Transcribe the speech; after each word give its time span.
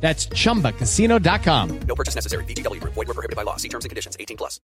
That's 0.00 0.26
chumbacasino.com. 0.28 1.80
No 1.80 1.94
purchase 1.94 2.14
necessary. 2.14 2.44
VGW 2.44 2.80
Group. 2.80 2.94
Void 2.94 3.08
were 3.08 3.14
prohibited 3.14 3.36
by 3.36 3.42
law. 3.42 3.56
See 3.56 3.68
terms 3.68 3.84
and 3.84 3.90
conditions. 3.90 4.16
18 4.18 4.36
plus. 4.38 4.60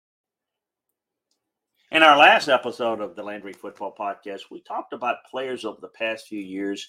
In 1.90 2.02
our 2.02 2.16
last 2.16 2.48
episode 2.48 3.02
of 3.02 3.16
the 3.16 3.22
Landry 3.22 3.52
Football 3.52 3.94
Podcast, 3.98 4.44
we 4.50 4.62
talked 4.62 4.94
about 4.94 5.24
players 5.30 5.66
over 5.66 5.78
the 5.78 5.88
past 5.88 6.26
few 6.26 6.40
years 6.40 6.88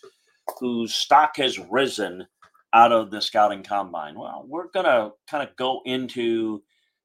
whose 0.60 0.94
stock 0.94 1.36
has 1.38 1.60
risen 1.60 2.26
out 2.72 2.94
of 2.94 3.12
the 3.12 3.22
scouting 3.22 3.64
combine. 3.64 4.18
Well, 4.18 4.46
we're 4.48 4.70
going 4.70 4.86
to 4.86 5.12
kind 5.30 5.48
of 5.48 5.56
go 5.58 5.82
into 5.86 6.64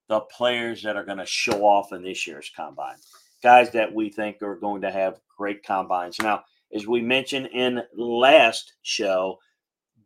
the 0.09 0.21
players 0.21 0.83
that 0.85 0.95
are 0.95 1.05
going 1.05 1.19
to 1.19 1.27
show 1.27 1.65
off 1.65 1.93
in 1.93 2.03
this 2.03 2.25
year's 2.25 2.51
combine. 2.57 2.97
Guys 3.43 3.73
that 3.73 3.93
we 3.93 4.11
think 4.11 4.43
are 4.43 4.57
going 4.57 4.83
to 4.83 4.93
have 4.93 5.21
great 5.37 5.65
combines. 5.65 6.19
Now, 6.21 6.45
as 6.73 6.87
we 6.87 7.01
mentioned 7.01 7.49
in 7.53 7.83
last 7.97 8.75
show, 8.83 9.39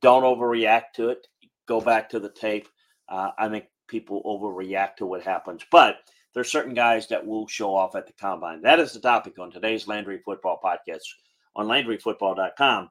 don't 0.02 0.24
overreact 0.24 0.92
to 0.96 1.08
it. 1.08 1.26
Go 1.66 1.80
back 1.80 2.10
to 2.10 2.18
the 2.18 2.28
tape. 2.28 2.68
Uh, 3.08 3.30
I 3.38 3.48
think 3.48 3.66
people 3.88 4.22
overreact 4.24 4.96
to 4.96 5.06
what 5.06 5.22
happens, 5.22 5.64
but 5.70 5.98
there's 6.34 6.50
certain 6.50 6.74
guys 6.74 7.08
that 7.08 7.26
will 7.26 7.46
show 7.46 7.74
off 7.74 7.94
at 7.94 8.06
the 8.06 8.12
combine. 8.14 8.62
That 8.62 8.80
is 8.80 8.92
the 8.92 9.00
topic 9.00 9.38
on 9.38 9.50
today's 9.50 9.86
Landry 9.86 10.20
Football 10.24 10.60
Podcast 10.64 11.02
on 11.54 11.66
LandryFootball.com, 11.66 12.90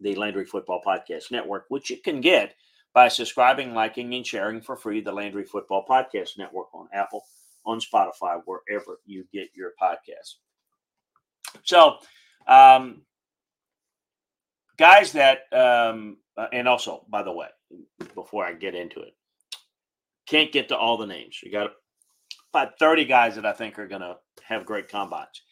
the 0.00 0.14
Landry 0.14 0.44
Football 0.44 0.80
Podcast 0.86 1.30
Network, 1.30 1.64
which 1.68 1.90
you 1.90 1.96
can 1.96 2.20
get 2.20 2.54
by 2.94 3.08
subscribing, 3.08 3.74
liking, 3.74 4.14
and 4.14 4.26
sharing 4.26 4.60
for 4.60 4.76
free 4.76 5.00
the 5.00 5.12
Landry 5.12 5.44
Football 5.44 5.84
Podcast 5.88 6.38
Network 6.38 6.72
on 6.74 6.88
Apple, 6.92 7.24
on 7.66 7.80
Spotify, 7.80 8.40
wherever 8.44 9.00
you 9.04 9.24
get 9.32 9.48
your 9.54 9.72
podcasts. 9.80 10.36
So, 11.64 11.96
um, 12.46 13.02
guys 14.78 15.12
that, 15.12 15.40
um, 15.52 16.18
uh, 16.36 16.46
and 16.52 16.68
also, 16.68 17.04
by 17.08 17.22
the 17.22 17.32
way, 17.32 17.48
before 18.14 18.44
I 18.44 18.52
get 18.54 18.74
into 18.74 19.00
it, 19.00 19.14
can't 20.26 20.52
get 20.52 20.68
to 20.68 20.76
all 20.76 20.96
the 20.96 21.06
names. 21.06 21.40
You 21.42 21.50
got 21.50 21.70
about 22.52 22.78
30 22.78 23.04
guys 23.04 23.34
that 23.34 23.46
I 23.46 23.52
think 23.52 23.78
are 23.78 23.88
going 23.88 24.02
to 24.02 24.16
have 24.44 24.66
great 24.66 24.88
combines. 24.88 25.42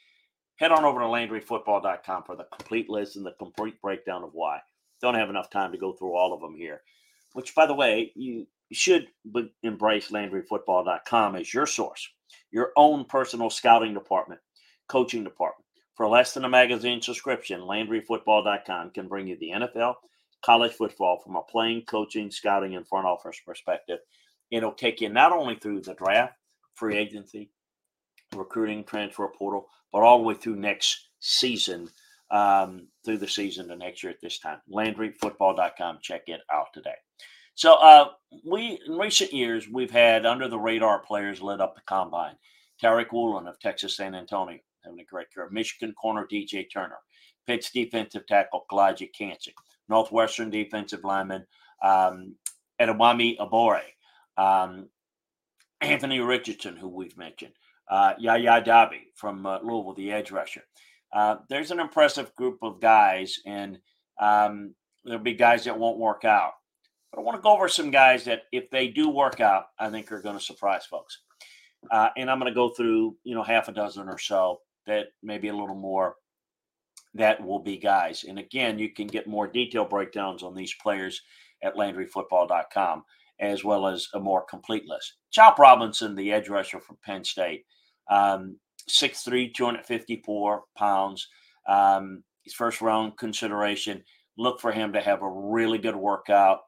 Head 0.57 0.73
on 0.73 0.85
over 0.85 1.01
to 1.01 1.07
LandryFootball.com 1.07 2.25
for 2.25 2.37
the 2.37 2.47
complete 2.57 2.89
list 2.89 3.17
and 3.17 3.27
the 3.27 3.35
complete 3.39 3.81
breakdown 3.83 4.23
of 4.23 4.31
why. 4.33 4.61
Don't 5.03 5.15
have 5.15 5.29
enough 5.29 5.51
time 5.51 5.73
to 5.73 5.79
go 5.79 5.93
through 5.93 6.15
all 6.15 6.33
of 6.33 6.41
them 6.41 6.57
here. 6.57 6.81
Which, 7.35 7.55
by 7.55 7.67
the 7.67 7.75
way, 7.75 8.13
you 8.15 8.47
should 8.73 9.09
embrace 9.63 10.11
LandryFootball.com 10.11 11.37
as 11.37 11.53
your 11.53 11.67
source, 11.67 12.09
your 12.51 12.73
own 12.77 13.05
personal 13.05 13.51
scouting 13.51 13.93
department, 13.93 14.41
coaching 14.89 15.25
department. 15.25 15.66
For 15.97 16.07
less 16.07 16.35
than 16.35 16.45
a 16.45 16.49
magazine 16.49 17.01
subscription, 17.01 17.63
LandryFootball.com 17.63 18.91
can 18.91 19.09
bring 19.09 19.27
you 19.27 19.39
the 19.39 19.51
NFL, 19.51 19.95
college 20.45 20.73
football 20.73 21.19
from 21.19 21.37
a 21.37 21.43
playing, 21.43 21.83
coaching, 21.87 22.31
scouting, 22.31 22.77
and 22.77 22.87
front 22.87 23.07
office 23.07 23.41
perspective. 23.45 24.01
It'll 24.51 24.73
take 24.73 25.01
you 25.01 25.09
not 25.09 25.33
only 25.33 25.57
through 25.57 25.81
the 25.81 25.95
draft, 25.95 26.35
free 26.75 26.99
agency, 26.99 27.51
recruiting, 28.35 28.85
transfer 28.85 29.27
portal, 29.29 29.69
but 29.91 30.03
all 30.03 30.19
the 30.19 30.25
way 30.25 30.35
through 30.35 30.57
next 30.57 31.09
season, 31.21 31.89
um, 32.31 32.89
through 33.03 33.19
the 33.19 33.29
season 33.29 33.69
to 33.69 33.77
next 33.77 34.03
year 34.03 34.13
at 34.13 34.21
this 34.21 34.39
time. 34.39 34.61
LandryFootball.com. 34.71 36.01
Check 36.03 36.25
it 36.27 36.43
out 36.53 36.75
today. 36.75 36.95
So 37.55 37.75
uh, 37.77 38.11
we 38.45 38.79
in 38.87 38.99
recent 38.99 39.33
years 39.33 39.67
we've 39.67 39.91
had 39.91 40.27
under 40.27 40.47
the 40.47 40.59
radar 40.59 40.99
players 40.99 41.41
lit 41.41 41.63
up 41.63 41.75
the 41.75 41.81
combine. 41.89 42.35
Tariq 42.83 43.11
Woolen 43.13 43.47
of 43.47 43.59
Texas 43.59 43.97
San 43.97 44.15
Antonio 44.15 44.59
having 44.87 45.01
a 45.01 45.05
great 45.05 45.33
career. 45.33 45.49
Michigan 45.51 45.95
corner 46.01 46.27
DJ 46.31 46.67
Turner, 46.73 46.99
Pitt's 47.47 47.71
defensive 47.71 48.27
tackle 48.27 48.65
Calijah 48.71 49.13
Kancey, 49.17 49.55
Northwestern 49.89 50.51
defensive 50.51 51.05
lineman 51.05 51.47
um, 51.83 52.35
Abore, 52.81 53.83
um, 54.37 54.89
Anthony 55.81 56.21
Richardson, 56.21 56.77
who 56.77 56.89
we've 56.89 57.17
mentioned, 57.17 57.53
uh, 57.91 58.15
Yaya 58.19 58.63
Diaby 58.63 59.03
from 59.15 59.47
uh, 59.47 59.59
Louisville, 59.63 59.95
the 59.95 60.13
edge 60.13 60.31
rusher. 60.31 60.63
Uh, 61.13 61.37
there's 61.49 61.71
an 61.71 61.81
impressive 61.81 62.35
group 62.35 62.59
of 62.63 62.81
guys, 62.81 63.39
and 63.47 63.79
um, 64.21 64.75
there'll 65.05 65.23
be 65.23 65.35
guys 65.35 65.65
that 65.65 65.79
won't 65.79 65.99
work 65.99 66.25
out. 66.25 66.53
But 67.13 67.21
I 67.21 67.23
want 67.23 67.37
to 67.37 67.43
go 67.43 67.53
over 67.53 67.69
some 67.69 67.91
guys 67.91 68.25
that, 68.25 68.43
if 68.53 68.69
they 68.71 68.89
do 68.89 69.09
work 69.09 69.41
out, 69.41 69.67
I 69.79 69.89
think 69.91 70.11
are 70.11 70.21
going 70.21 70.37
to 70.37 70.45
surprise 70.45 70.85
folks. 70.85 71.21
Uh, 71.91 72.09
and 72.17 72.31
I'm 72.31 72.41
going 72.41 72.51
to 72.51 72.55
go 72.55 72.71
through, 72.71 73.17
you 73.23 73.35
know, 73.35 73.45
half 73.45 73.69
a 73.69 73.73
dozen 73.73 74.09
or 74.09 74.19
so 74.19 74.61
that 74.87 75.09
maybe 75.23 75.49
a 75.49 75.57
little 75.57 75.75
more 75.75 76.17
that 77.15 77.43
will 77.45 77.59
be 77.59 77.79
guys. 77.79 78.25
And 78.25 78.39
again, 78.39 78.79
you 78.79 78.93
can 78.93 79.07
get 79.07 79.27
more 79.27 79.47
detailed 79.47 79.91
breakdowns 79.91 80.43
on 80.43 80.55
these 80.55 80.75
players 80.83 81.23
at 81.63 81.75
LandryFootball.com, 81.75 83.05
as 83.41 83.65
well 83.65 83.87
as 83.87 84.09
a 84.15 84.21
more 84.21 84.45
complete 84.45 84.85
list. 84.87 85.15
Chop 85.31 85.59
Robinson, 85.59 86.15
the 86.15 86.33
edge 86.33 86.49
rusher 86.49 86.81
from 86.81 86.99
Penn 87.03 87.25
State, 87.25 87.65
um, 88.11 88.59
6'3", 88.89 89.53
254 89.55 90.65
pounds. 90.77 91.29
Um, 91.67 92.23
his 92.47 92.55
first 92.55 92.81
round 92.81 93.19
consideration. 93.19 94.03
Look 94.39 94.61
for 94.61 94.73
him 94.73 94.93
to 94.93 95.01
have 95.01 95.23
a 95.23 95.29
really 95.29 95.79
good 95.79 95.97
workout, 95.97 96.61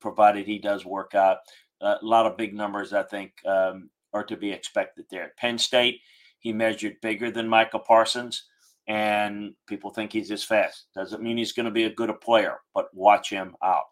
provided 0.00 0.46
he 0.46 0.58
does 0.58 0.84
work 0.84 1.14
out. 1.14 1.38
Uh, 1.80 1.96
a 2.00 2.04
lot 2.04 2.26
of 2.26 2.38
big 2.38 2.54
numbers, 2.54 2.92
I 2.92 3.02
think, 3.02 3.32
um, 3.44 3.90
are 4.14 4.24
to 4.24 4.36
be 4.36 4.50
expected 4.50 5.04
there. 5.10 5.24
At 5.24 5.36
Penn 5.36 5.58
State, 5.58 6.00
he 6.46 6.52
measured 6.52 7.00
bigger 7.02 7.28
than 7.28 7.48
Micah 7.48 7.80
Parsons, 7.80 8.44
and 8.86 9.52
people 9.66 9.90
think 9.90 10.12
he's 10.12 10.30
as 10.30 10.44
fast. 10.44 10.86
Doesn't 10.94 11.20
mean 11.20 11.36
he's 11.36 11.50
going 11.50 11.66
to 11.66 11.72
be 11.72 11.84
a 11.84 11.94
good 11.94 12.20
player, 12.20 12.58
but 12.72 12.86
watch 12.94 13.30
him 13.30 13.56
out. 13.64 13.86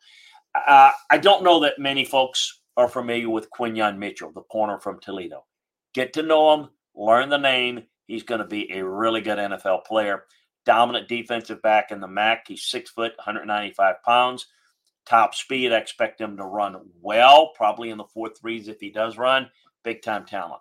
Uh, 0.54 0.92
I 1.10 1.18
don't 1.18 1.42
know 1.42 1.58
that 1.58 1.80
many 1.80 2.04
folks 2.04 2.60
are 2.76 2.88
familiar 2.88 3.28
with 3.28 3.50
Quinyon 3.50 3.98
Mitchell, 3.98 4.30
the 4.30 4.42
corner 4.42 4.78
from 4.78 5.00
Toledo. 5.00 5.44
Get 5.94 6.12
to 6.12 6.22
know 6.22 6.54
him, 6.54 6.68
learn 6.94 7.28
the 7.28 7.38
name. 7.38 7.82
He's 8.06 8.22
going 8.22 8.40
to 8.40 8.46
be 8.46 8.70
a 8.70 8.86
really 8.86 9.20
good 9.20 9.38
NFL 9.38 9.84
player. 9.84 10.22
Dominant 10.64 11.08
defensive 11.08 11.60
back 11.60 11.90
in 11.90 11.98
the 11.98 12.06
MAC. 12.06 12.44
He's 12.46 12.62
six 12.62 12.88
foot, 12.88 13.14
195 13.16 13.96
pounds. 14.04 14.46
Top 15.06 15.34
speed. 15.34 15.72
I 15.72 15.78
expect 15.78 16.20
him 16.20 16.36
to 16.36 16.44
run 16.44 16.76
well, 17.02 17.50
probably 17.56 17.90
in 17.90 17.98
the 17.98 18.04
four 18.04 18.28
threes 18.28 18.68
if 18.68 18.78
he 18.78 18.90
does 18.90 19.18
run. 19.18 19.50
Big 19.82 20.02
time 20.02 20.24
talent. 20.24 20.60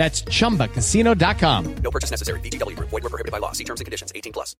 That's 0.00 0.22
chumbacasino.com. 0.22 1.74
No 1.84 1.90
purchase 1.90 2.10
necessary. 2.10 2.40
VGW 2.40 2.74
Group. 2.74 2.88
Void 2.88 3.02
were 3.02 3.10
prohibited 3.10 3.32
by 3.32 3.36
law. 3.36 3.52
See 3.52 3.64
terms 3.64 3.80
and 3.82 3.84
conditions. 3.84 4.10
18 4.14 4.32
plus. 4.32 4.56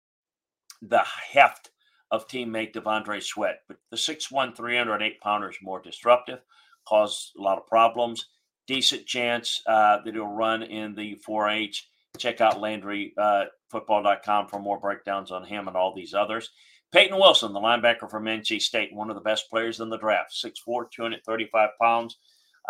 the 0.82 1.00
heft 1.32 1.70
of 2.10 2.28
teammate 2.28 2.74
T'Vondre 2.74 3.22
Sweat, 3.22 3.60
but 3.66 3.78
the 3.90 3.96
6'1", 3.96 4.54
308 4.54 5.20
pounder 5.20 5.48
is 5.48 5.56
more 5.62 5.80
disruptive, 5.80 6.40
cause 6.86 7.32
a 7.38 7.40
lot 7.40 7.56
of 7.56 7.66
problems. 7.66 8.26
Decent 8.66 9.06
chance 9.06 9.62
uh, 9.66 9.98
that 10.04 10.12
he'll 10.12 10.26
run 10.26 10.62
in 10.62 10.94
the 10.94 11.18
4-H. 11.26 11.88
Check 12.18 12.42
out 12.42 12.58
LandryFootball.com 12.58 14.48
for 14.48 14.58
more 14.58 14.78
breakdowns 14.78 15.30
on 15.30 15.44
him 15.44 15.68
and 15.68 15.76
all 15.76 15.94
these 15.94 16.12
others. 16.12 16.50
Payton 16.92 17.18
Wilson, 17.18 17.52
the 17.54 17.60
linebacker 17.60 18.10
from 18.10 18.24
NC 18.24 18.60
State, 18.60 18.92
one 18.92 19.08
of 19.08 19.14
the 19.14 19.22
best 19.22 19.48
players 19.48 19.80
in 19.80 19.88
the 19.88 19.96
draft, 19.96 20.32
6'4", 20.32 20.90
235 20.90 21.70
pounds. 21.80 22.18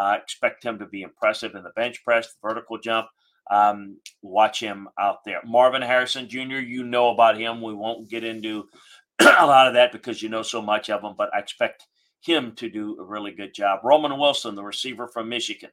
Uh, 0.01 0.17
expect 0.17 0.65
him 0.65 0.79
to 0.79 0.87
be 0.87 1.03
impressive 1.03 1.55
in 1.55 1.63
the 1.63 1.71
bench 1.77 2.03
press, 2.03 2.29
the 2.29 2.49
vertical 2.49 2.79
jump. 2.79 3.09
Um, 3.51 3.99
watch 4.23 4.59
him 4.59 4.89
out 4.99 5.19
there. 5.27 5.41
Marvin 5.45 5.83
Harrison 5.83 6.27
Jr., 6.27 6.61
you 6.61 6.85
know 6.85 7.11
about 7.11 7.39
him. 7.39 7.61
We 7.61 7.75
won't 7.75 8.09
get 8.09 8.25
into 8.25 8.65
a 9.21 9.47
lot 9.47 9.67
of 9.67 9.75
that 9.75 9.93
because 9.93 10.23
you 10.23 10.31
know 10.31 10.41
so 10.41 10.63
much 10.63 10.89
of 10.89 11.03
him, 11.03 11.13
but 11.19 11.29
I 11.35 11.39
expect 11.39 11.87
him 12.23 12.53
to 12.53 12.71
do 12.71 12.99
a 12.99 13.05
really 13.05 13.33
good 13.33 13.53
job. 13.53 13.81
Roman 13.85 14.19
Wilson, 14.19 14.55
the 14.55 14.65
receiver 14.65 15.07
from 15.07 15.29
Michigan. 15.29 15.69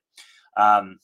Um, 0.58 1.00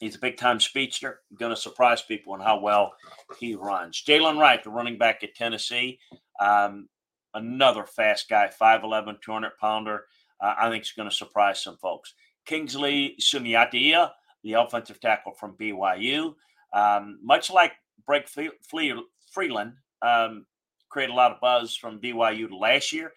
he's 0.00 0.16
a 0.16 0.20
big 0.20 0.36
time 0.36 0.58
speedster, 0.58 1.20
going 1.38 1.54
to 1.54 1.60
surprise 1.60 2.02
people 2.02 2.34
in 2.34 2.40
how 2.40 2.58
well 2.58 2.94
he 3.38 3.54
runs. 3.54 4.02
Jaylen 4.02 4.40
Wright, 4.40 4.64
the 4.64 4.70
running 4.70 4.98
back 4.98 5.22
at 5.22 5.36
Tennessee, 5.36 6.00
um, 6.40 6.88
another 7.34 7.84
fast 7.84 8.28
guy, 8.28 8.50
5'11, 8.60 9.22
200 9.22 9.52
pounder. 9.60 10.06
Uh, 10.44 10.54
I 10.58 10.68
think 10.68 10.84
he's 10.84 10.92
going 10.92 11.08
to 11.08 11.14
surprise 11.14 11.62
some 11.62 11.78
folks. 11.78 12.12
Kingsley 12.44 13.16
Suamataia, 13.18 14.10
the 14.42 14.52
offensive 14.54 15.00
tackle 15.00 15.32
from 15.32 15.56
BYU. 15.56 16.34
Um, 16.74 17.18
much 17.22 17.50
like 17.50 17.72
Blake 18.06 18.28
Freeland, 18.28 19.72
um, 20.02 20.44
created 20.90 21.12
a 21.12 21.16
lot 21.16 21.32
of 21.32 21.40
buzz 21.40 21.74
from 21.74 21.98
BYU 21.98 22.48
last 22.52 22.92
year. 22.92 23.12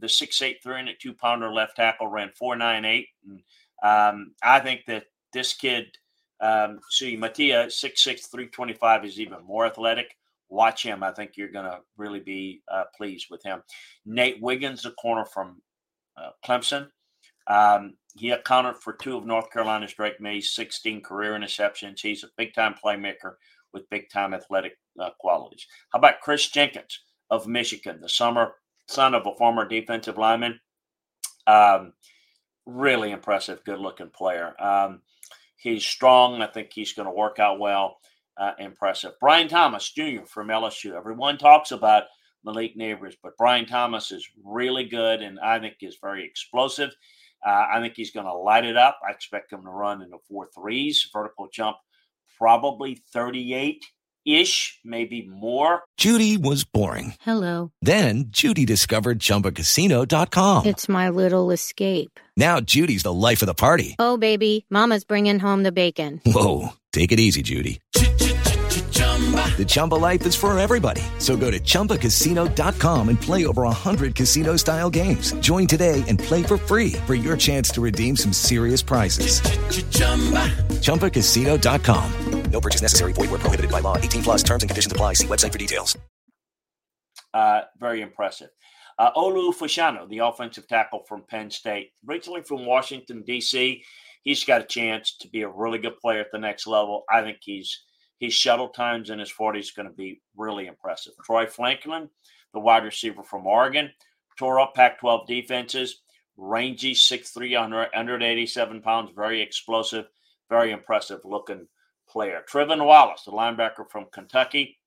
The 0.00 0.08
6'8", 0.08 0.56
302 0.62 1.14
pounder 1.14 1.52
left 1.52 1.76
tackle 1.76 2.08
ran 2.08 2.32
4'9'8. 2.40 3.06
And, 3.28 3.42
um, 3.84 4.34
I 4.42 4.58
think 4.58 4.80
that 4.86 5.04
this 5.32 5.54
kid, 5.54 5.96
um, 6.40 6.80
see, 6.90 7.16
Matia, 7.16 7.66
6'6", 7.66 8.28
325, 8.28 9.04
is 9.04 9.20
even 9.20 9.44
more 9.44 9.66
athletic. 9.66 10.16
Watch 10.48 10.82
him. 10.82 11.04
I 11.04 11.12
think 11.12 11.36
you're 11.36 11.48
going 11.52 11.66
to 11.66 11.78
really 11.96 12.20
be 12.20 12.62
uh, 12.68 12.84
pleased 12.96 13.28
with 13.30 13.42
him. 13.44 13.62
Nate 14.04 14.42
Wiggins, 14.42 14.82
the 14.82 14.90
corner 14.92 15.24
from 15.24 15.62
uh, 16.16 16.30
Clemson. 16.44 16.88
Um, 17.46 17.94
he 18.14 18.30
accounted 18.30 18.76
for 18.76 18.92
two 18.92 19.16
of 19.16 19.26
North 19.26 19.50
Carolina's 19.50 19.94
Drake 19.94 20.20
Maye's 20.20 20.54
16 20.54 21.02
career 21.02 21.32
interceptions. 21.32 22.00
He's 22.00 22.24
a 22.24 22.28
big 22.36 22.54
time 22.54 22.74
playmaker 22.82 23.34
with 23.72 23.88
big 23.90 24.10
time 24.10 24.34
athletic 24.34 24.78
uh, 25.00 25.10
qualities. 25.18 25.66
How 25.92 25.98
about 25.98 26.20
Kris 26.20 26.48
Jenkins 26.50 27.00
of 27.30 27.46
Michigan, 27.46 28.00
the 28.00 28.08
summer 28.08 28.52
son 28.88 29.14
of 29.14 29.26
a 29.26 29.34
former 29.36 29.66
defensive 29.66 30.18
lineman? 30.18 30.60
Um, 31.46 31.94
really 32.66 33.10
impressive, 33.10 33.64
good 33.64 33.78
looking 33.80 34.10
player. 34.10 34.54
Um, 34.62 35.00
he's 35.56 35.84
strong. 35.84 36.40
I 36.42 36.46
think 36.46 36.70
he's 36.72 36.92
going 36.92 37.06
to 37.08 37.14
work 37.14 37.38
out 37.38 37.58
well. 37.58 37.96
Uh, 38.36 38.52
impressive. 38.58 39.12
Brian 39.20 39.48
Thomas 39.48 39.90
Jr. 39.90 40.24
from 40.26 40.48
LSU. 40.48 40.96
Everyone 40.96 41.36
talks 41.36 41.70
about 41.70 42.04
Malik 42.44 42.76
Nabers, 42.76 43.14
but 43.22 43.36
Brian 43.36 43.66
Thomas 43.66 44.10
is 44.12 44.28
really 44.44 44.84
good 44.84 45.22
and 45.22 45.38
I 45.40 45.58
think 45.58 45.76
is 45.80 45.98
very 46.00 46.24
explosive. 46.24 46.90
Uh, 47.44 47.66
I 47.74 47.80
think 47.80 47.94
he's 47.96 48.12
going 48.12 48.26
to 48.26 48.34
light 48.34 48.64
it 48.64 48.76
up. 48.76 48.98
I 49.06 49.12
expect 49.12 49.52
him 49.52 49.62
to 49.64 49.70
run 49.70 50.02
in 50.02 50.10
the 50.10 50.18
four 50.28 50.48
threes, 50.54 51.08
vertical 51.12 51.48
jump, 51.52 51.76
probably 52.38 53.02
38 53.12 53.84
ish, 54.24 54.78
maybe 54.84 55.26
more. 55.28 55.82
Judy 55.96 56.36
was 56.36 56.64
boring. 56.64 57.14
Hello. 57.20 57.72
Then 57.82 58.26
Judy 58.28 58.64
discovered 58.64 59.18
chumbacasino.com. 59.18 60.66
It's 60.66 60.88
my 60.88 61.08
little 61.08 61.50
escape. 61.50 62.20
Now 62.36 62.60
Judy's 62.60 63.02
the 63.02 63.12
life 63.12 63.42
of 63.42 63.46
the 63.46 63.54
party. 63.54 63.96
Oh, 63.98 64.16
baby, 64.16 64.64
Mama's 64.70 65.04
bringing 65.04 65.40
home 65.40 65.62
the 65.64 65.72
bacon. 65.72 66.20
Whoa. 66.24 66.70
Take 66.92 67.10
it 67.10 67.18
easy, 67.18 67.42
Judy. 67.42 67.80
The 69.56 69.64
Chumba 69.64 69.94
life 69.94 70.26
is 70.26 70.34
for 70.34 70.58
everybody. 70.58 71.02
So 71.18 71.36
go 71.36 71.50
to 71.52 71.60
ChumbaCasino.com 71.60 73.08
and 73.08 73.20
play 73.20 73.46
over 73.46 73.62
100 73.62 74.16
casino 74.16 74.56
style 74.56 74.90
games. 74.90 75.32
Join 75.34 75.68
today 75.68 76.02
and 76.08 76.18
play 76.18 76.42
for 76.42 76.56
free 76.56 76.94
for 77.06 77.14
your 77.14 77.36
chance 77.36 77.70
to 77.70 77.80
redeem 77.80 78.16
some 78.16 78.32
serious 78.32 78.82
prizes. 78.82 79.40
ChumbaCasino.com. 80.80 82.12
No 82.50 82.60
purchase 82.60 82.82
necessary. 82.82 83.12
Void 83.12 83.30
where 83.30 83.38
prohibited 83.38 83.70
by 83.70 83.80
law. 83.80 83.96
18 83.96 84.22
plus 84.22 84.42
terms 84.42 84.62
and 84.62 84.70
conditions 84.70 84.92
apply. 84.92 85.14
See 85.14 85.26
website 85.26 85.52
for 85.52 85.58
details. 85.58 85.96
Uh, 87.32 87.62
very 87.80 88.02
impressive. 88.02 88.50
Uh, 88.98 89.10
Olu 89.16 89.54
Fashanu, 89.54 90.08
the 90.10 90.18
offensive 90.18 90.68
tackle 90.68 91.02
from 91.08 91.24
Penn 91.28 91.50
State, 91.50 91.92
originally 92.06 92.42
from 92.42 92.66
Washington, 92.66 93.22
D.C., 93.26 93.82
he's 94.22 94.44
got 94.44 94.60
a 94.60 94.64
chance 94.64 95.16
to 95.20 95.28
be 95.28 95.42
a 95.42 95.48
really 95.48 95.78
good 95.78 95.98
player 95.98 96.20
at 96.20 96.26
the 96.30 96.38
next 96.38 96.66
level. 96.66 97.04
I 97.10 97.22
think 97.22 97.38
he's 97.40 97.82
his 98.22 98.32
shuttle 98.32 98.68
times 98.68 99.10
in 99.10 99.18
his 99.18 99.32
40s 99.32 99.58
is 99.58 99.70
going 99.72 99.88
to 99.88 99.94
be 99.94 100.20
really 100.36 100.68
impressive. 100.68 101.12
Troy 101.24 101.44
Franklin, 101.44 102.08
the 102.54 102.60
wide 102.60 102.84
receiver 102.84 103.24
from 103.24 103.48
Oregon, 103.48 103.90
tore 104.38 104.60
up 104.60 104.76
Pac 104.76 105.00
12 105.00 105.26
defenses. 105.26 106.02
Rangy, 106.36 106.94
6'3, 106.94 107.58
187 107.58 108.80
pounds, 108.80 109.10
very 109.12 109.42
explosive, 109.42 110.04
very 110.48 110.70
impressive 110.70 111.18
looking 111.24 111.66
player. 112.08 112.44
Trevin 112.48 112.86
Wallace, 112.86 113.24
the 113.24 113.32
linebacker 113.32 113.90
from 113.90 114.06
Kentucky. 114.12 114.78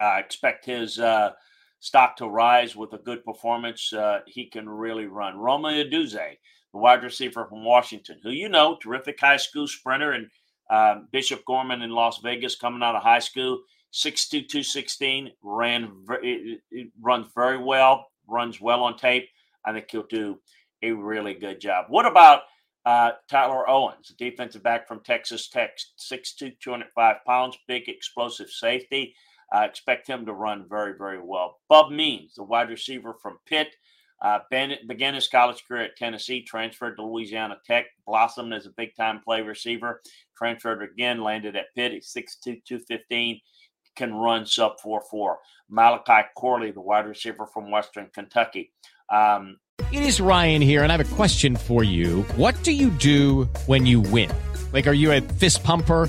I 0.00 0.18
expect 0.18 0.64
his 0.64 0.98
uh, 0.98 1.32
stock 1.80 2.16
to 2.16 2.28
rise 2.28 2.74
with 2.74 2.94
a 2.94 2.98
good 2.98 3.26
performance. 3.26 3.92
Uh, 3.92 4.20
he 4.26 4.46
can 4.46 4.66
really 4.70 5.04
run. 5.04 5.36
Rome 5.36 5.64
Odunze, 5.64 6.38
the 6.72 6.78
wide 6.78 7.02
receiver 7.02 7.44
from 7.46 7.62
Washington, 7.62 8.20
who 8.22 8.30
you 8.30 8.48
know, 8.48 8.78
terrific 8.82 9.20
high 9.20 9.36
school 9.36 9.68
sprinter 9.68 10.12
and 10.12 10.30
um, 10.70 11.08
Bishop 11.12 11.44
Gorman 11.44 11.82
in 11.82 11.90
Las 11.90 12.18
Vegas, 12.18 12.56
coming 12.56 12.82
out 12.82 12.94
of 12.94 13.02
high 13.02 13.18
school, 13.18 13.62
6'2", 13.92 14.30
216, 14.48 15.30
ran 15.42 15.90
it, 16.22 16.60
it 16.70 16.88
runs 17.00 17.26
very 17.34 17.58
well, 17.58 18.06
runs 18.26 18.60
well 18.60 18.82
on 18.82 18.96
tape. 18.96 19.28
I 19.64 19.72
think 19.72 19.90
he'll 19.90 20.06
do 20.08 20.38
a 20.82 20.92
really 20.92 21.34
good 21.34 21.60
job. 21.60 21.86
What 21.88 22.06
about 22.06 22.42
uh, 22.84 23.12
Tyler 23.28 23.68
Owens, 23.68 24.14
defensive 24.18 24.62
back 24.62 24.86
from 24.86 25.00
Texas 25.00 25.48
Tech, 25.48 25.78
6'2", 25.98 26.58
205 26.60 27.16
pounds, 27.26 27.58
big 27.66 27.88
explosive 27.88 28.50
safety. 28.50 29.14
I 29.52 29.64
expect 29.64 30.06
him 30.06 30.26
to 30.26 30.32
run 30.32 30.66
very, 30.68 30.94
very 30.96 31.20
well. 31.22 31.58
Bub 31.68 31.90
Means, 31.90 32.34
the 32.34 32.42
wide 32.42 32.68
receiver 32.68 33.14
from 33.22 33.38
Pitt, 33.46 33.74
uh, 34.20 34.40
began 34.50 35.14
his 35.14 35.28
college 35.28 35.64
career 35.66 35.82
at 35.82 35.96
Tennessee, 35.96 36.42
transferred 36.42 36.96
to 36.96 37.04
Louisiana 37.04 37.56
Tech, 37.64 37.86
blossomed 38.06 38.52
as 38.52 38.66
a 38.66 38.70
big 38.70 38.94
time 38.96 39.20
play 39.20 39.42
receiver, 39.42 40.02
transferred 40.38 40.82
again, 40.82 41.22
landed 41.22 41.56
at 41.56 41.74
Pitt. 41.74 41.92
He's 41.92 42.14
6'2, 42.16 42.62
215, 42.64 43.40
can 43.96 44.14
run 44.14 44.46
sub 44.46 44.80
4 44.80 45.02
4. 45.10 45.38
Malachi 45.68 46.28
Corley, 46.36 46.70
the 46.70 46.80
wide 46.80 47.06
receiver 47.06 47.46
from 47.46 47.70
Western 47.70 48.08
Kentucky. 48.14 48.72
Um, 49.12 49.58
it 49.92 50.02
is 50.02 50.20
Ryan 50.20 50.62
here, 50.62 50.82
and 50.82 50.92
I 50.92 50.96
have 50.96 51.12
a 51.12 51.14
question 51.14 51.56
for 51.56 51.82
you. 51.82 52.22
What 52.36 52.62
do 52.62 52.72
you 52.72 52.90
do 52.90 53.44
when 53.66 53.86
you 53.86 54.00
win? 54.00 54.30
Like, 54.72 54.86
are 54.86 54.92
you 54.92 55.12
a 55.12 55.20
fist 55.20 55.64
pumper? 55.64 56.08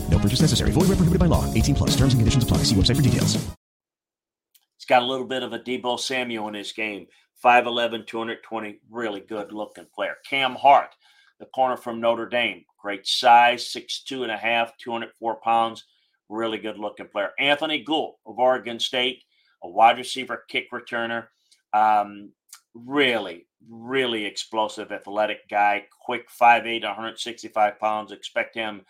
Purchase 0.21 0.41
necessary. 0.41 0.71
Void 0.71 0.89
where 0.89 0.97
prohibited 0.97 1.19
by 1.19 1.25
law. 1.25 1.51
18 1.53 1.75
plus. 1.75 1.89
Terms 1.91 2.13
and 2.13 2.19
conditions 2.19 2.43
apply. 2.43 2.57
See 2.59 2.75
website 2.75 2.97
for 2.97 3.01
details. 3.01 3.35
He's 4.77 4.85
got 4.87 5.03
a 5.03 5.05
little 5.05 5.27
bit 5.27 5.43
of 5.43 5.53
a 5.53 5.59
Deebo 5.59 5.99
Samuel 5.99 6.47
in 6.47 6.53
his 6.53 6.71
game. 6.71 7.07
5'11", 7.43 8.05
220, 8.05 8.79
really 8.89 9.19
good 9.19 9.51
looking 9.51 9.87
player. 9.93 10.15
Cam 10.29 10.55
Hart, 10.55 10.95
the 11.39 11.47
corner 11.47 11.75
from 11.75 11.99
Notre 11.99 12.29
Dame, 12.29 12.63
great 12.79 13.07
size, 13.07 13.67
six 13.67 14.03
two 14.03 14.23
and 14.23 14.31
a 14.31 14.37
half, 14.37 14.77
204 14.77 15.35
pounds, 15.41 15.85
really 16.29 16.59
good 16.59 16.77
looking 16.77 17.07
player. 17.07 17.31
Anthony 17.39 17.83
Gould 17.83 18.15
of 18.25 18.37
Oregon 18.37 18.79
State, 18.79 19.23
a 19.63 19.69
wide 19.69 19.97
receiver, 19.97 20.43
kick 20.47 20.71
returner. 20.71 21.27
Um, 21.73 22.31
really, 22.73 23.47
really 23.69 24.25
explosive, 24.25 24.91
athletic 24.91 25.49
guy, 25.49 25.85
quick, 26.03 26.27
5'8", 26.29 26.83
165 26.83 27.79
pounds. 27.79 28.11
Expect 28.11 28.55
him 28.55 28.81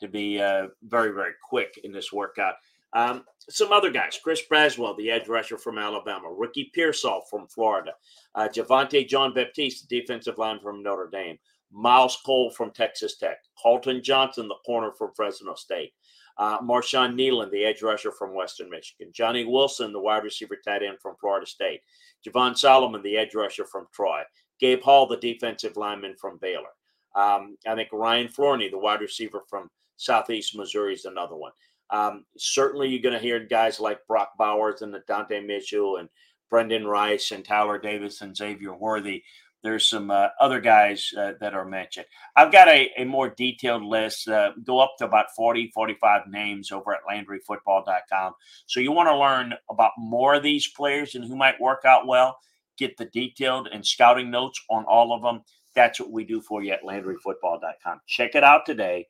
to 0.00 0.08
be 0.08 0.40
uh, 0.40 0.68
very, 0.82 1.12
very 1.12 1.32
quick 1.42 1.80
in 1.84 1.92
this 1.92 2.12
workout. 2.12 2.54
Um, 2.92 3.24
some 3.48 3.72
other 3.72 3.90
guys, 3.90 4.18
Chris 4.22 4.42
Braswell, 4.50 4.96
the 4.96 5.10
edge 5.10 5.28
rusher 5.28 5.56
from 5.58 5.78
Alabama, 5.78 6.30
Ricky 6.30 6.70
Pearsall 6.74 7.22
from 7.30 7.46
Florida, 7.46 7.92
uh, 8.34 8.48
Javontae 8.48 9.08
John 9.08 9.32
Baptiste, 9.32 9.88
defensive 9.88 10.38
line 10.38 10.58
from 10.60 10.82
Notre 10.82 11.08
Dame, 11.10 11.38
Myles 11.70 12.18
Cole 12.24 12.50
from 12.50 12.72
Texas 12.72 13.16
Tech, 13.16 13.38
Carlton 13.60 14.02
Johnson, 14.02 14.48
the 14.48 14.56
corner 14.66 14.90
from 14.92 15.12
Fresno 15.14 15.54
State, 15.54 15.92
uh, 16.38 16.58
Marshawn 16.60 17.14
Kneeland, 17.14 17.50
the 17.52 17.64
edge 17.64 17.82
rusher 17.82 18.10
from 18.10 18.34
Western 18.34 18.68
Michigan, 18.68 19.12
Johnny 19.12 19.44
Wilson, 19.44 19.92
the 19.92 20.00
wide 20.00 20.24
receiver 20.24 20.56
tight 20.56 20.82
end 20.82 20.98
from 21.00 21.14
Florida 21.20 21.46
State, 21.46 21.82
Javon 22.26 22.56
Solomon, 22.56 23.02
the 23.02 23.16
edge 23.16 23.34
rusher 23.34 23.64
from 23.64 23.86
Troy, 23.92 24.22
Gabe 24.58 24.82
Hall, 24.82 25.06
the 25.06 25.16
defensive 25.16 25.76
lineman 25.76 26.16
from 26.16 26.38
Baylor. 26.38 26.70
Um, 27.14 27.56
I 27.66 27.74
think 27.74 27.90
Ryan 27.92 28.28
Flournoy, 28.28 28.70
the 28.70 28.78
wide 28.78 29.00
receiver 29.00 29.42
from 29.48 29.68
Southeast 30.00 30.56
Missouri, 30.56 30.94
is 30.94 31.04
another 31.04 31.36
one. 31.36 31.52
Um, 31.90 32.24
certainly, 32.38 32.88
you're 32.88 33.02
going 33.02 33.14
to 33.14 33.18
hear 33.18 33.40
guys 33.40 33.80
like 33.80 34.06
Brock 34.06 34.30
Bowers 34.38 34.82
and 34.82 34.94
the 34.94 35.02
Dante 35.06 35.40
Mitchell 35.40 35.96
and 35.96 36.08
Brenden 36.50 36.86
Rice 36.86 37.32
and 37.32 37.44
Tyler 37.44 37.78
Davis 37.78 38.20
and 38.22 38.36
Xavier 38.36 38.74
Worthy. 38.74 39.22
There's 39.62 39.86
some 39.86 40.10
uh, 40.10 40.28
other 40.40 40.58
guys 40.60 41.12
uh, 41.18 41.32
that 41.40 41.52
are 41.52 41.66
mentioned. 41.66 42.06
I've 42.34 42.50
got 42.50 42.68
a, 42.68 42.90
a 42.96 43.04
more 43.04 43.28
detailed 43.28 43.84
list, 43.84 44.26
uh, 44.26 44.52
go 44.64 44.78
up 44.78 44.94
to 44.98 45.04
about 45.04 45.34
40, 45.36 45.70
45 45.74 46.28
names 46.28 46.72
over 46.72 46.94
at 46.94 47.00
LandryFootball.com. 47.10 48.32
So 48.66 48.80
you 48.80 48.90
want 48.92 49.08
to 49.08 49.18
learn 49.18 49.54
about 49.68 49.92
more 49.98 50.34
of 50.34 50.42
these 50.42 50.68
players 50.68 51.14
and 51.14 51.24
who 51.24 51.36
might 51.36 51.60
work 51.60 51.84
out 51.84 52.06
well, 52.06 52.38
get 52.78 52.96
the 52.96 53.04
detailed 53.06 53.68
and 53.70 53.86
scouting 53.86 54.30
notes 54.30 54.58
on 54.70 54.84
all 54.84 55.12
of 55.12 55.20
them. 55.20 55.42
That's 55.74 56.00
what 56.00 56.10
we 56.10 56.24
do 56.24 56.40
for 56.40 56.62
you 56.62 56.72
at 56.72 56.82
LandryFootball.com. 56.82 58.00
Check 58.06 58.34
it 58.34 58.44
out 58.44 58.64
today. 58.64 59.08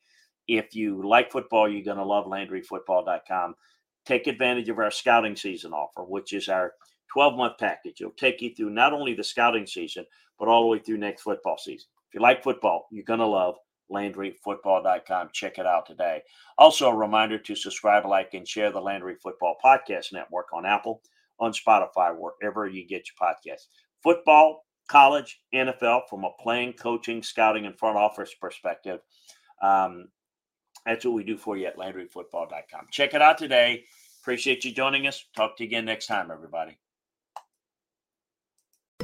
If 0.50 0.74
you 0.74 1.06
like 1.06 1.30
football, 1.30 1.68
you're 1.68 1.84
going 1.84 1.98
to 1.98 2.04
love 2.04 2.26
LandryFootball.com. 2.26 3.54
Take 4.04 4.26
advantage 4.26 4.68
of 4.68 4.78
our 4.78 4.90
scouting 4.90 5.36
season 5.36 5.72
offer, 5.72 6.02
which 6.02 6.32
is 6.32 6.48
our 6.48 6.72
12 7.12 7.36
month 7.36 7.58
package. 7.58 8.00
It'll 8.00 8.12
take 8.12 8.42
you 8.42 8.52
through 8.52 8.70
not 8.70 8.92
only 8.92 9.14
the 9.14 9.22
scouting 9.22 9.66
season, 9.66 10.06
but 10.40 10.48
all 10.48 10.62
the 10.62 10.68
way 10.68 10.78
through 10.80 10.98
next 10.98 11.22
football 11.22 11.56
season. 11.56 11.86
If 12.08 12.14
you 12.14 12.20
like 12.20 12.42
football, 12.42 12.88
you're 12.90 13.04
going 13.04 13.20
to 13.20 13.26
love 13.26 13.54
LandryFootball.com. 13.92 15.28
Check 15.32 15.58
it 15.58 15.66
out 15.66 15.86
today. 15.86 16.22
Also, 16.58 16.88
a 16.88 16.96
reminder 16.96 17.38
to 17.38 17.54
subscribe, 17.54 18.04
like, 18.04 18.34
and 18.34 18.48
share 18.48 18.72
the 18.72 18.80
Landry 18.80 19.14
Football 19.22 19.54
Podcast 19.64 20.12
Network 20.12 20.46
on 20.52 20.66
Apple, 20.66 21.02
on 21.38 21.52
Spotify, 21.52 22.12
wherever 22.12 22.66
you 22.66 22.88
get 22.88 23.04
your 23.06 23.28
podcasts. 23.28 23.66
Football, 24.02 24.64
college, 24.88 25.40
NFL, 25.54 26.02
from 26.10 26.24
a 26.24 26.30
playing, 26.40 26.72
coaching, 26.72 27.22
scouting, 27.22 27.66
and 27.66 27.78
front 27.78 27.96
office 27.96 28.34
perspective. 28.34 28.98
Um, 29.62 30.08
that's 30.90 31.04
what 31.04 31.14
we 31.14 31.22
do 31.22 31.36
for 31.36 31.56
you 31.56 31.66
at 31.66 31.76
LandryFootball.com. 31.76 32.88
Check 32.90 33.14
it 33.14 33.22
out 33.22 33.38
today. 33.38 33.84
Appreciate 34.22 34.64
you 34.64 34.72
joining 34.72 35.06
us. 35.06 35.24
Talk 35.36 35.56
to 35.56 35.62
you 35.62 35.68
again 35.68 35.84
next 35.84 36.06
time, 36.06 36.30
everybody. 36.30 36.78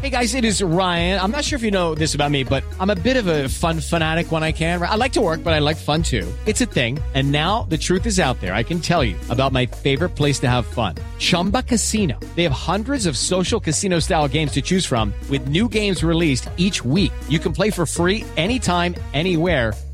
Hey 0.00 0.10
guys, 0.10 0.34
it 0.34 0.44
is 0.44 0.62
Ryan. 0.62 1.18
I'm 1.18 1.30
not 1.30 1.44
sure 1.44 1.56
if 1.56 1.62
you 1.62 1.70
know 1.70 1.94
this 1.94 2.14
about 2.14 2.30
me, 2.30 2.44
but 2.44 2.62
I'm 2.78 2.90
a 2.90 2.94
bit 2.94 3.16
of 3.16 3.28
a 3.28 3.48
fun 3.48 3.80
fanatic 3.80 4.30
when 4.30 4.42
I 4.42 4.52
can. 4.52 4.82
I 4.82 4.94
like 4.96 5.12
to 5.14 5.22
work, 5.22 5.42
but 5.42 5.54
I 5.54 5.58
like 5.58 5.78
fun 5.78 6.02
too. 6.02 6.30
It's 6.44 6.60
a 6.60 6.66
thing. 6.66 6.98
And 7.14 7.32
now 7.32 7.62
the 7.62 7.78
truth 7.78 8.04
is 8.04 8.20
out 8.20 8.38
there. 8.40 8.52
I 8.52 8.62
can 8.62 8.78
tell 8.78 9.02
you 9.02 9.16
about 9.30 9.52
my 9.52 9.64
favorite 9.64 10.10
place 10.10 10.38
to 10.40 10.50
have 10.50 10.66
fun 10.66 10.96
Chumba 11.18 11.62
Casino. 11.62 12.18
They 12.34 12.42
have 12.42 12.52
hundreds 12.52 13.06
of 13.06 13.16
social 13.16 13.58
casino 13.58 14.00
style 14.00 14.28
games 14.28 14.52
to 14.52 14.60
choose 14.60 14.84
from, 14.84 15.14
with 15.30 15.48
new 15.48 15.68
games 15.68 16.04
released 16.04 16.50
each 16.56 16.84
week. 16.84 17.12
You 17.28 17.38
can 17.38 17.52
play 17.52 17.70
for 17.70 17.86
free 17.86 18.24
anytime, 18.36 18.94
anywhere 19.14 19.72